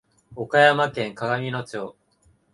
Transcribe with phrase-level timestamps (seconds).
[0.35, 1.95] 岡山県鏡野町